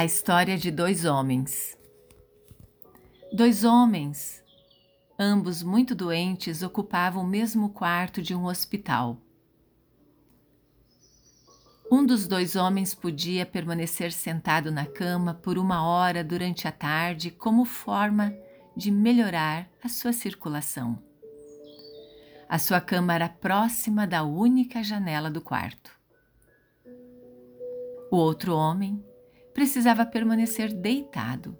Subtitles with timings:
[0.00, 1.76] A história de dois homens.
[3.30, 4.42] Dois homens,
[5.18, 9.18] ambos muito doentes, ocupavam o mesmo quarto de um hospital.
[11.92, 17.30] Um dos dois homens podia permanecer sentado na cama por uma hora durante a tarde
[17.30, 18.34] como forma
[18.74, 20.98] de melhorar a sua circulação.
[22.48, 25.90] A sua cama era próxima da única janela do quarto.
[28.10, 29.04] O outro homem
[29.60, 31.54] precisava permanecer deitado.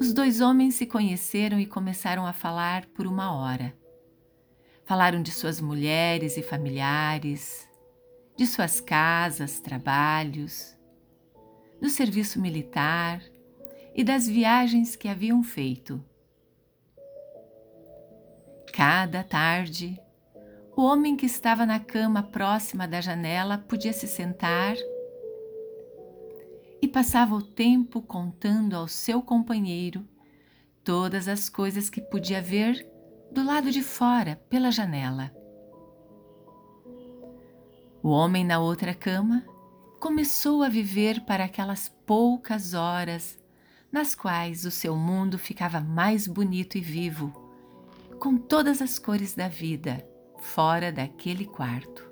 [0.00, 3.72] Os dois homens se conheceram e começaram a falar por uma hora.
[4.84, 7.64] Falaram de suas mulheres e familiares,
[8.36, 10.76] de suas casas, trabalhos,
[11.80, 13.22] do serviço militar
[13.94, 16.04] e das viagens que haviam feito.
[18.72, 19.96] Cada tarde,
[20.76, 24.74] o homem que estava na cama próxima da janela podia se sentar
[26.90, 30.06] passava o tempo contando ao seu companheiro
[30.84, 32.86] todas as coisas que podia ver
[33.30, 35.32] do lado de fora pela janela.
[38.02, 39.44] O homem na outra cama
[40.00, 43.38] começou a viver para aquelas poucas horas
[43.92, 47.32] nas quais o seu mundo ficava mais bonito e vivo,
[48.18, 50.06] com todas as cores da vida
[50.38, 52.08] fora daquele quarto.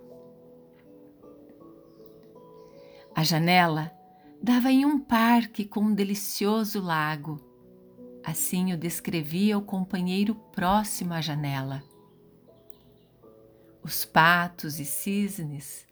[3.14, 3.97] A janela
[4.42, 7.40] dava em um parque com um delicioso lago.
[8.24, 11.82] Assim o descrevia o companheiro próximo à janela.
[13.82, 15.86] Os patos e cisnes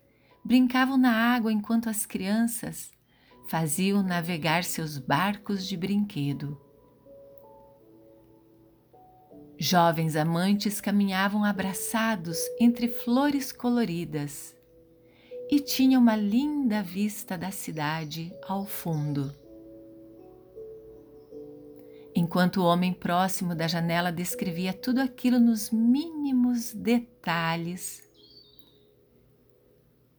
[0.45, 2.93] brincavam na água enquanto as crianças
[3.49, 6.61] faziam navegar seus barcos de brinquedo.
[9.59, 14.56] Jovens amantes caminhavam abraçados entre flores coloridas
[15.51, 19.33] e tinham uma linda vista da cidade ao fundo.
[22.15, 28.03] Enquanto o homem próximo da janela descrevia tudo aquilo nos mínimos detalhes,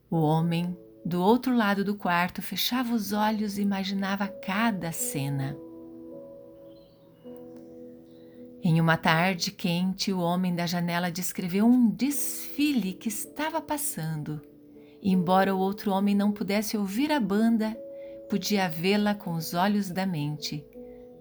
[0.09, 5.57] o homem do outro lado do quarto fechava os olhos e imaginava cada cena.
[8.61, 14.41] Em uma tarde quente, o homem da janela descreveu um desfile que estava passando.
[15.02, 17.78] E, embora o outro homem não pudesse ouvir a banda,
[18.30, 20.66] podia vê-la com os olhos da mente,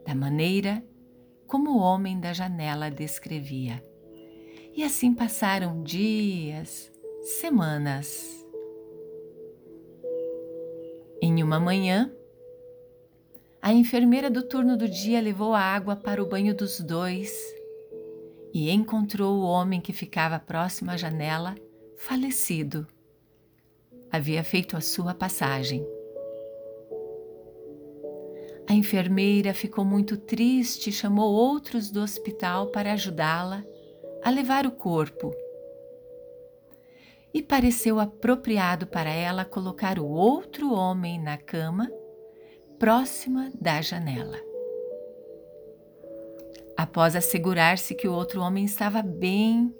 [0.04, 0.82] da maneira
[1.46, 3.82] como o homem da janela descrevia.
[4.74, 6.92] E assim passaram dias,
[7.22, 8.44] semanas.
[11.22, 12.12] Em uma manhã,
[13.62, 17.32] a enfermeira do turno do dia levou a água para o banho dos dois
[18.52, 21.54] e encontrou o homem que ficava próximo à janela,
[21.96, 22.86] falecido.
[24.10, 25.86] Havia feito a sua passagem.
[28.68, 33.64] A enfermeira ficou muito triste e chamou outros do hospital para ajudá-la
[34.22, 35.32] a levar o corpo.
[37.32, 41.90] E pareceu apropriado para ela colocar o outro homem na cama
[42.78, 44.38] próxima da janela.
[46.76, 49.72] Após assegurar-se que o outro homem estava bem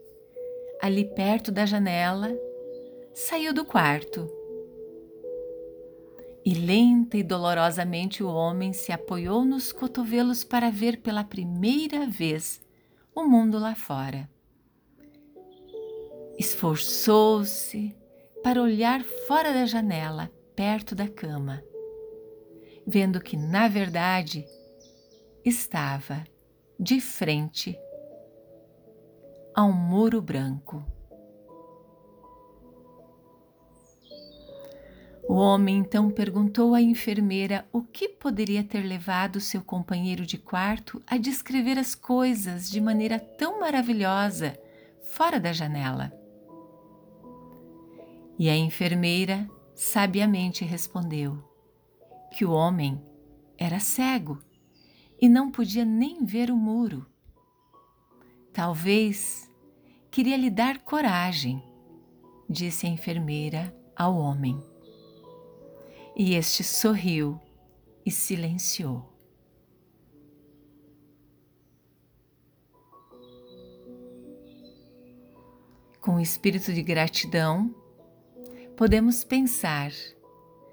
[0.80, 2.30] ali perto da janela,
[3.16, 4.30] saiu do quarto.
[6.44, 12.60] E lenta e dolorosamente o homem se apoiou nos cotovelos para ver pela primeira vez
[13.14, 14.30] o mundo lá fora.
[16.38, 17.96] Esforçou-se
[18.42, 21.64] para olhar fora da janela, perto da cama
[22.86, 24.46] vendo que, na verdade,
[25.44, 26.24] estava
[26.78, 27.76] de frente
[29.54, 30.84] a um muro branco.
[35.28, 41.02] O homem então perguntou à enfermeira o que poderia ter levado seu companheiro de quarto
[41.06, 44.56] a descrever as coisas de maneira tão maravilhosa
[45.08, 46.12] fora da janela.
[48.38, 51.42] E a enfermeira sabiamente respondeu:
[52.30, 53.02] que o homem
[53.58, 54.38] era cego
[55.20, 57.06] e não podia nem ver o muro.
[58.52, 59.50] Talvez
[60.10, 61.62] queria lhe dar coragem,
[62.48, 64.75] disse a enfermeira ao homem.
[66.18, 67.38] E este sorriu
[68.02, 69.12] e silenciou.
[76.00, 77.74] Com o espírito de gratidão,
[78.78, 79.92] podemos pensar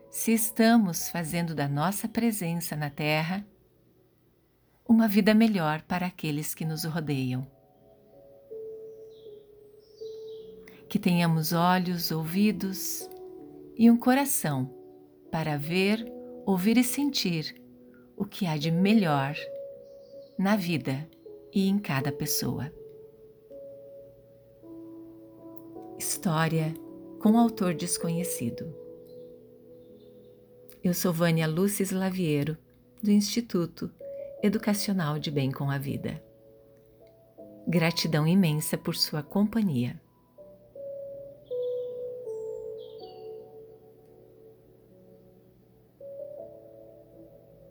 [0.09, 3.45] se estamos fazendo da nossa presença na Terra
[4.87, 7.45] uma vida melhor para aqueles que nos rodeiam.
[10.87, 13.09] Que tenhamos olhos, ouvidos
[13.75, 14.82] e um coração
[15.33, 16.05] para ver
[16.45, 17.59] ouvir e sentir
[18.15, 19.35] o que há de melhor
[20.37, 21.09] na vida
[21.51, 22.71] e em cada pessoa.
[25.97, 26.71] História
[27.19, 28.75] com autor desconhecido.
[30.83, 32.55] Eu sou Vânia Lúcia Slaviero,
[33.01, 33.89] do Instituto
[34.43, 36.23] Educacional de Bem com a Vida.
[37.67, 39.99] Gratidão imensa por sua companhia.